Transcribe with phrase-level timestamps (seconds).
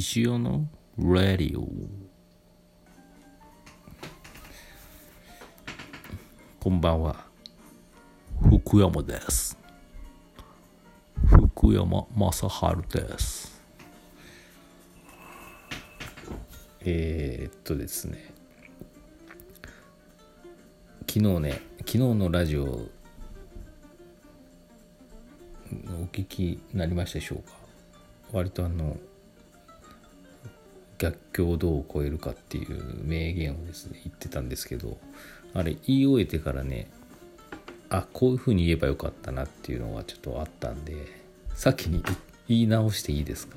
[0.00, 0.64] 石尾の
[0.96, 1.68] ラディオ
[6.60, 7.24] こんばんは。
[8.40, 9.58] 福山です。
[11.26, 13.60] 福山雅治です。
[16.82, 18.32] えー、っとですね。
[21.08, 22.88] 昨日ね昨日のラジオお
[26.12, 27.56] 聞きになりましたでしょうか？
[28.30, 28.96] 割とあの
[30.98, 34.98] 逆境をどう超えるかっていう名言をですね言ってたんですけど
[35.54, 36.90] あれ言い終えてからね
[37.88, 40.94] あこういうふうに言えばよかったなっていうのがちょっとあったんで
[41.54, 42.02] 先に
[42.48, 43.56] 言い直していいですか？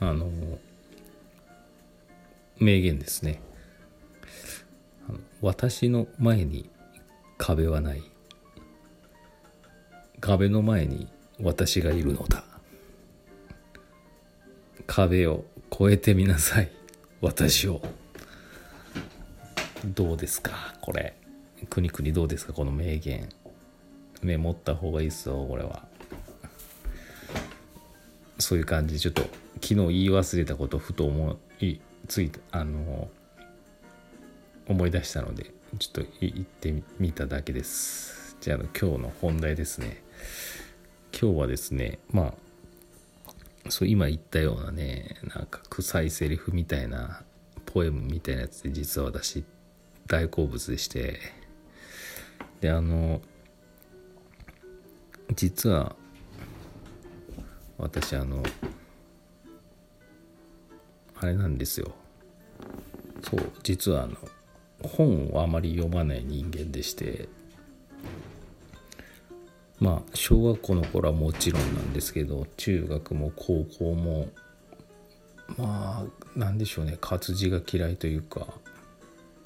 [0.00, 0.30] あの
[2.58, 3.40] 名言ですね。
[5.40, 6.70] 私の前に
[7.38, 8.02] 壁はない。
[10.20, 11.08] 壁の前に
[11.42, 12.44] 私がいるのだ。
[14.86, 16.70] 壁を越えてみなさい。
[17.20, 17.80] 私を。
[19.84, 20.74] どうですか？
[20.80, 21.16] これ。
[21.68, 22.52] くにくにどうですか？
[22.52, 23.28] この名言。
[24.22, 25.86] メモった方がいいっすよこれは。
[28.38, 28.94] そういう感じ。
[28.94, 29.22] でちょっと
[29.62, 31.76] 昨日言い忘れたことふと思い
[32.08, 33.08] ついたあの
[34.66, 38.36] 思い出したのでちょっと言ってみただけです。
[38.40, 40.02] じゃあ今日の本題ですね。
[41.20, 42.34] 今日はですねま
[43.66, 47.22] あそう今言ったようなねなんか臭いセリフみたいな
[47.66, 49.44] ポエムみたいなやつで実は私
[50.06, 51.20] 大好物でして
[52.62, 53.20] であの
[55.34, 55.94] 実は
[57.76, 58.42] 私あの
[61.16, 61.92] あれなんですよ。
[63.22, 64.16] そう実はあの
[64.82, 67.28] 本をあまり読まない人間でして
[69.80, 74.28] まあ小学校の頃はもちろんなんですけど中学も高校も
[75.56, 78.46] まあなんでしょうね活字が嫌いというか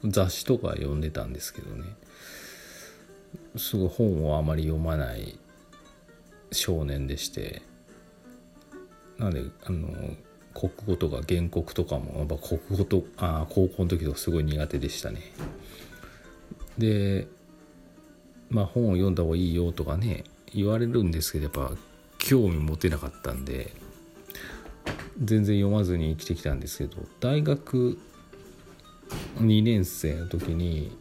[0.05, 1.85] 雑誌とか読んでたんですけどね。
[3.57, 5.39] すごい本をあまり読まない
[6.53, 7.63] 少年でして
[9.19, 9.89] なのであの
[10.55, 15.21] 国語とか原告とかもやっぱ国語とあ高校の時とかすごい苦手でしたね。
[16.79, 17.27] で
[18.51, 21.77] まあ本を読んだ方がいいよとかね言われるんですけどやっぱ
[22.19, 23.73] 興味持てなかったんで
[25.23, 27.99] 全然読まずに生きてきたんですけど大学
[29.39, 30.97] 2年生の時に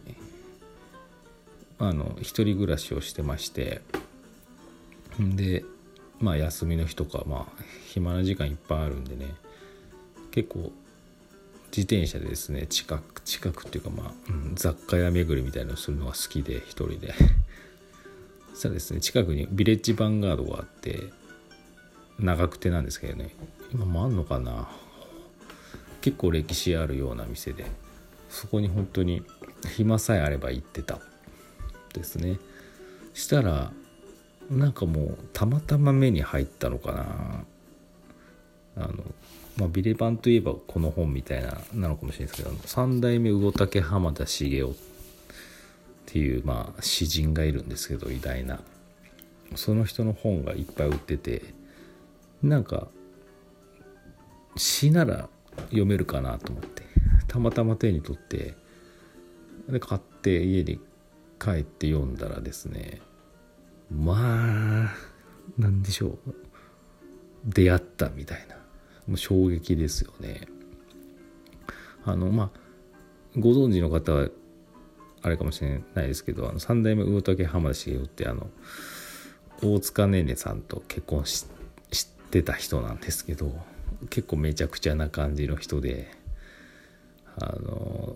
[1.79, 3.81] あの一人暮らしをしてまして
[5.19, 5.63] で
[6.19, 9.27] まあ休みの日とかまあ暇な時間いっぱいあるんでね
[10.31, 10.71] 結構
[11.75, 17.13] 自転車でですね近く近くっていうかまあ、うん、雑貨屋巡りみたいなのするのが好きで一人で。
[18.53, 21.09] そしたらですね近くにビレッジヴァンガードがあって
[22.19, 23.33] 長くてなんですけどね
[23.73, 24.69] 今もあんのかな。
[26.01, 27.65] 結構歴史あるような店で
[28.29, 29.23] そこに本当に
[29.75, 30.99] 暇さえあれば行ってた
[31.93, 32.39] ですね。
[33.13, 33.71] したら
[34.49, 37.45] なんかもうたまたま目に入ったのかな。
[38.75, 39.03] あの、
[39.57, 44.69] まあ、ビレバンといえばこの本みたいななのかもしれないですけど三代目魚竹浜田茂雄っ
[46.07, 48.59] ていうまあ詩人がいるんですけど偉大な。
[49.55, 51.43] その人の本がいっぱい売ってて
[52.41, 52.87] なんか
[54.57, 55.29] 詩なら
[55.65, 56.81] 読めるかなと思って
[57.27, 58.55] たまたま手に取って
[59.69, 60.79] で買って家に
[61.39, 63.01] 帰って読んだらですね
[63.91, 64.15] ま
[64.87, 64.95] あ
[65.57, 66.17] なんでしょう。
[67.45, 68.62] 出会ったみたいな。
[69.07, 70.41] もう衝撃ですよね
[72.05, 72.59] あのまあ
[73.37, 74.29] ご存知の方は
[75.21, 78.49] あれかもしれないですけどあの三代目魚竹浜田茂雄ってあの
[79.61, 81.45] 大塚ねねさんと結婚し
[81.91, 83.53] してた人なんですけど
[84.09, 86.11] 結構めちゃくちゃな感じの人で
[87.39, 88.15] あの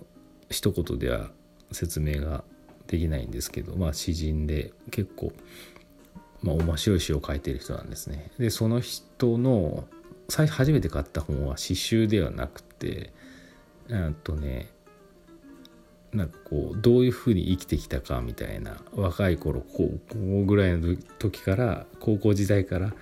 [0.49, 1.29] 一言では
[1.71, 2.43] 説明が
[2.87, 5.31] できないんですけどまあ詩人で結構、
[6.41, 8.31] まあ、面白い詩を書いてる人なんですね。
[8.37, 9.85] でその人の
[10.29, 13.13] 最初初めて買った本は詩集ではなくて
[13.89, 14.69] うんとね
[16.13, 22.93] なんかこうどういうふうに生きてきたかみたいな若い頃高校ぐらいの時から高校時代から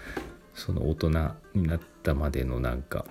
[0.53, 1.09] その大人
[1.53, 3.05] になったまでのなんか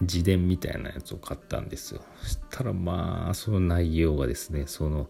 [0.00, 2.02] 自伝みたいなやつを買ったんですよ。
[2.22, 5.08] そしたらまあその内容がですねその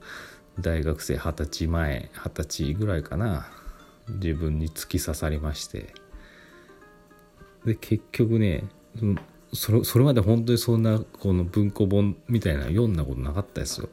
[0.58, 3.46] 大学生二十歳前二十歳ぐらいかな
[4.08, 5.94] 自分に突き刺さりまして。
[7.64, 8.64] で結局ね
[8.98, 9.16] その
[9.52, 13.88] それそれまで本当にそんなこの文庫本みたいな読んだことなかったですよ。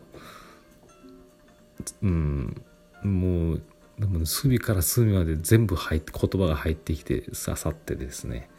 [2.04, 2.62] うん。
[3.04, 3.62] もう
[4.00, 8.50] でも、ね、隅から隅まで全部入って言葉が入ってきて刺さってですね。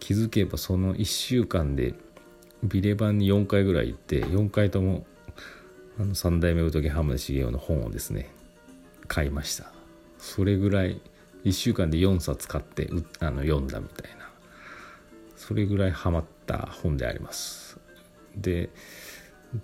[0.00, 1.94] 気づけばその1週間で
[2.64, 5.06] ビレバンに4回ぐらい行って4回とも
[5.98, 8.30] あの三代目仏浜田茂雄の本をですね
[9.06, 9.72] 買いました。
[10.18, 11.00] それぐらい
[11.44, 12.88] 1週間で4冊買って
[13.20, 14.23] あの読んだみたいな。
[15.46, 17.78] それぐらいハマった本であります。
[18.34, 18.70] で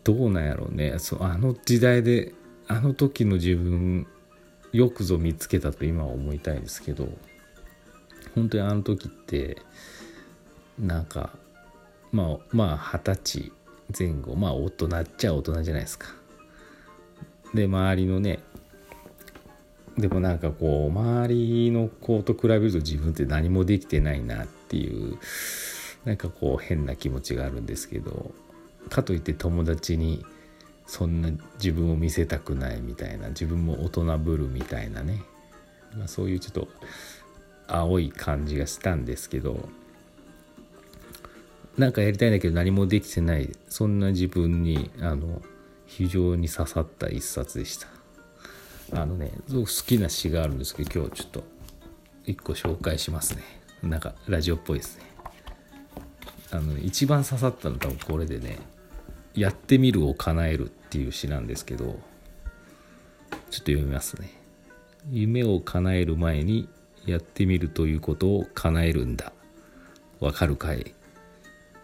[0.04, 0.98] どうなんやろうね。
[0.98, 2.34] そうあの時代で
[2.68, 4.06] あの時の自分
[4.72, 7.08] よくぞ見つけたと今は思いたいですけど
[8.34, 9.56] 本当にあの時って
[10.78, 11.30] なんか
[12.12, 13.52] まあまあ二十歳
[13.98, 16.08] 前後まあ大人っちゃ大人じゃないですか。
[17.54, 18.40] で周りのね
[19.98, 25.18] でもなんかこう周りの子と比べると自分って何もできてないなっていう
[26.04, 28.30] なんかこう変な気持ちがあるんですけど
[28.88, 30.24] かといって友達に
[30.86, 35.22] そんな自分を見せたくないみたいな自分も大人ぶるみたいなね、
[35.96, 36.68] まあ、そういうちょっと
[37.68, 39.68] 青い感じがしたんですけど
[41.78, 45.42] なんかやりたいんだけど何もできてないそんな自分にあの
[45.86, 47.99] 非常に刺さった一冊でした。
[48.92, 51.44] あのねすごく好きな詩があるんですけど今日ちょっと
[52.24, 53.42] 一個紹介しますね。
[53.82, 55.04] なんかラジオっぽいですね。
[56.50, 58.58] あの、ね、一番刺さったの多分これでね
[59.34, 61.98] 「やってみるを叶える」っていう詩なんですけどちょっ
[63.50, 64.30] と読みますね。
[65.10, 66.68] 夢を叶える前に
[67.06, 69.32] やってみるということを叶えるんだ。
[70.18, 70.94] わかるかい？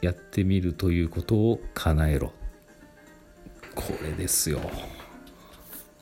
[0.03, 2.33] やってみるということを叶えろ。
[3.75, 4.61] これですよ。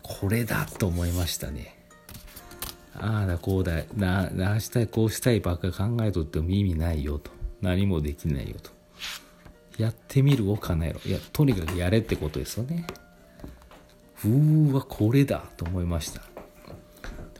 [0.04, 1.76] これだと思いましたね。
[2.94, 7.30] ああだこうだなあしたいこうしたいばっか考えとっても意味ないよと。
[7.62, 8.70] 何もできないよと。
[9.78, 11.00] やってみるを叶えろ。
[11.06, 12.86] いやとにかくやれってことですよね。
[14.24, 16.22] うーわこれだと思いました。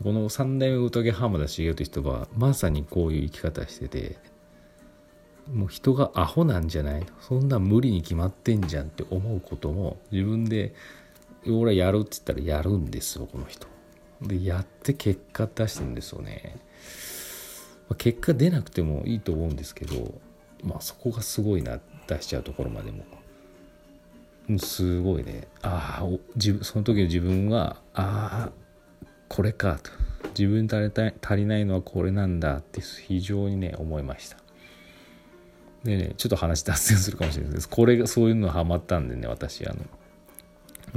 [0.03, 4.17] この三代目仏浜田茂という人はまさにこういう生き方してて
[5.51, 10.73] もう人がアホなんじゃないそんな無理に決まってんじゃんって思うことも自分で
[11.47, 13.67] 俺はやるって言ったらやるんですよこの人。
[14.21, 16.57] でやって結果出してるんですよね。
[17.89, 20.19] ま、結果出なくてもいいと思うんですけど
[20.63, 23.03] まあそこがすごいな出しちゃうところまでも。
[24.59, 28.51] すごいねああ自分その時の自分はああ
[29.27, 29.89] これかと
[30.37, 34.37] 自分足り足りないのはこれなんだって非常にね思いました。
[35.83, 39.77] でねちょっと話脱線するかもしれないですこれがそういうのハマったんでね私あの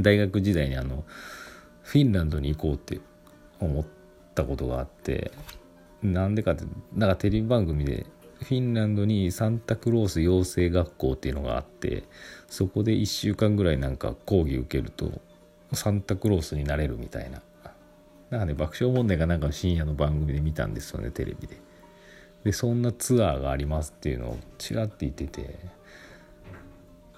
[0.00, 1.04] 大学時代にあの
[1.82, 3.00] フィンランドに行こうって
[3.60, 3.84] 思っ
[4.34, 5.32] たことがあって
[6.02, 6.64] なんでかって
[6.94, 8.06] なんかテレビ番組で
[8.42, 12.04] フィンランドにサンタクロース養成学校っていうのがあって
[12.48, 15.20] そこで1週間ぐらいなんか講義受けると
[15.72, 17.42] サンタクロースになれるみたいな
[18.30, 21.56] なんかね爆笑問題がなんか深夜の番組で見たんですよねテレビで。
[22.44, 25.58] でそんなツアーがありますっていうのをちらって言ってて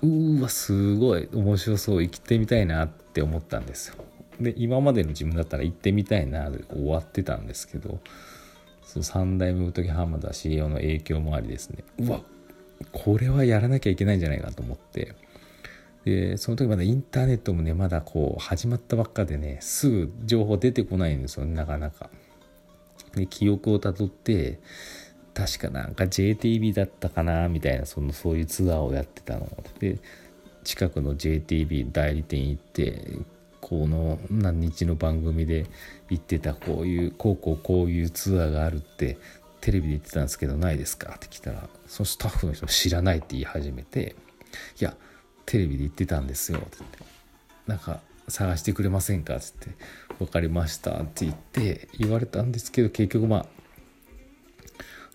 [0.02, 1.29] うわすごい。
[1.32, 2.02] 面白そう。
[2.02, 3.97] 行ってみたいなって思ったんですよ。
[4.41, 8.00] で今までの自分だったら行ってみたいなで終わってたんですけど
[8.82, 11.84] その三代目仏浜田茂雄の影響もありですね。
[11.98, 12.20] うわ
[12.93, 15.15] これはやらなきゃいけないんじゃないかと思って。
[16.05, 22.08] でその時まだインターネットもねまだこう始まったばっかでねすぐ情報出てこないんですよねなかなか。
[23.15, 24.60] で記憶をたどって
[25.34, 29.49] 確かなんか JTB だったかなみたいなそのそういうツアーをやってたの。
[29.79, 29.99] で
[30.65, 33.19] 近くの JTB 代理店行って
[33.60, 35.67] この何日の番組で
[36.08, 39.19] 行ってたこういうこうこうこういうツアーがあるって
[39.60, 44.17] テレビで言ってたんですけどないですかって聞いたらそのスタッフの人知らないって言い始めて
[44.81, 44.96] いや
[45.46, 46.99] テレビで言ってたんですよって言って
[47.67, 49.70] なんか探してくれませんかっつって
[50.19, 53.46] 分かりましたって言って言われたんですけど結局まあ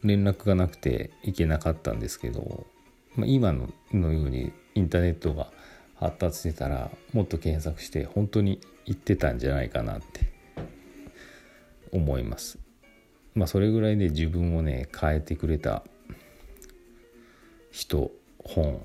[0.05, 2.65] 連絡がなくて行けなかったんですけど、
[3.15, 5.47] まあ、今ののようにインターネットが
[5.95, 10.31] 発達してたらもっと検索して本当に行ってたんじゃないかなって
[11.91, 12.59] 思います。
[13.33, 15.83] まあそれぐらいで自分をね変えてくれた
[17.71, 18.11] 人
[18.43, 18.81] 本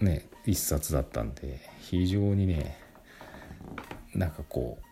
[0.00, 2.78] ね一冊だったんで非常にね
[4.14, 4.84] なんかこう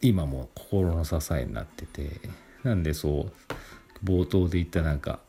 [0.00, 2.20] 今も心の支えになってて
[2.64, 5.20] なんでそう冒頭で言ったなんか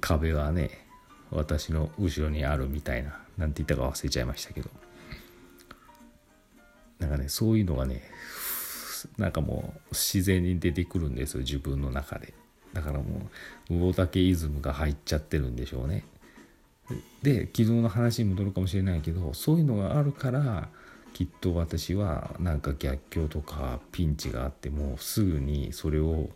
[0.00, 0.86] 壁はね
[1.30, 4.70] 私の後ろにあるみたいななんて言ったか忘れちゃいましたけど。
[6.98, 8.02] なんかねそういうのがね
[9.18, 12.32] なんかもう自然に出てくるんですよ自分の中で。
[12.72, 13.30] だからも
[13.70, 16.04] う魚竹イズムが入っちゃってるんでしょうね。
[17.22, 20.68] で昨日の話に戻るかもしれないけどそういうのがあるから
[21.12, 26.28] きっと私はなんか逆境とかピンチがあってもすぐにそれを、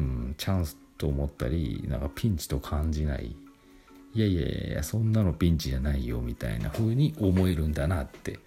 [0.00, 3.36] うん、チャンスと思ったりなんかピンチと感じない
[4.12, 8.38] いやいやいやそんなのピンチじゃないよみたいな風に思えるんだなって。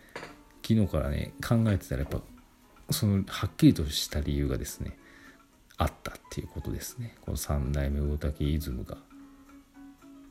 [0.65, 2.21] 昨日からね考えてたらやっぱ
[2.91, 4.97] そのはっきりとした理由がですね
[5.77, 7.15] あったっていうことですね。
[7.21, 8.97] この三代目大竹イズムが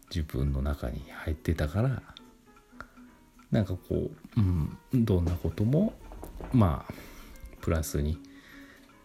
[0.09, 2.03] 自分の中に入ってたから
[3.51, 5.93] なんかこう、うん、どんなことも
[6.53, 6.95] まあ
[7.61, 8.19] プラスに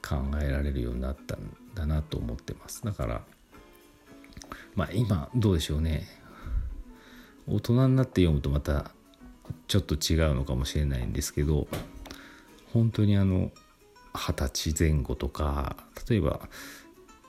[0.07, 1.37] 考えられるようになった
[1.77, 2.83] だなと思ってます。
[2.83, 3.21] だから
[4.75, 6.07] まあ今どうでしょうね。
[7.47, 8.91] 大人になって読むとまた
[9.67, 11.67] ちょっと違うのかもしれないんですけど
[12.73, 13.51] 本当にあの
[14.13, 15.77] 二十歳前後とか
[16.09, 16.41] 例えば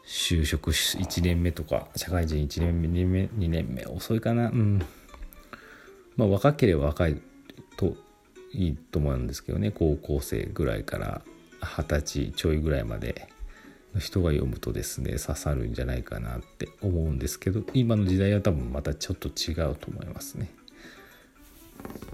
[0.05, 4.49] 就職1年目とか社会人1年目2年目2年目遅いかな。
[4.49, 4.83] うん。
[6.17, 7.21] まあ若ければ若い
[7.77, 7.95] と
[8.53, 9.71] いいと思うんですけどね。
[9.71, 11.23] 高校生ぐらいから
[11.61, 13.29] 二十歳ちょいぐらいまで。
[13.99, 20.51] 人が読むとですね刺さるんじゃないかなって思うんですけど今の時代は多分またちょっと違うと思いますね。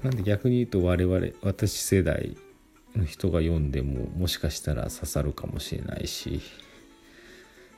[0.03, 2.37] なんで逆に言うと我々私世代
[2.95, 6.43] の人が読んでももしかしたら刺さるかもしれないし、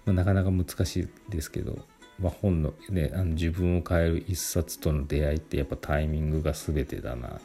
[0.05, 1.79] まあ、なかなか難しいですけど
[2.19, 7.41] まあ、本の,、ね、あの自分を変える一冊との出会いってやっぱタイミングが全てだな、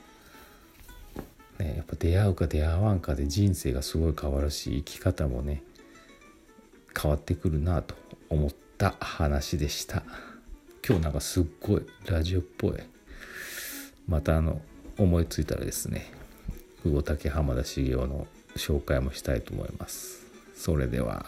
[1.60, 5.64] ね、やっぱ出会うか出会わんかで人生がすごい変わるし生き方もね
[7.00, 7.96] 変わってくるなと
[8.30, 10.04] 思った話でした。
[10.88, 12.74] 今日なんかすっごいラジオっぽい。
[14.08, 14.62] またあの
[14.98, 16.12] 思いついたらですね
[16.84, 20.26] 魚竹浜田茂雄の紹介もしたいと思います。
[20.56, 21.26] それでは。